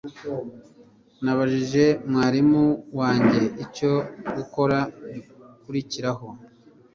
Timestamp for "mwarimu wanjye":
2.09-3.41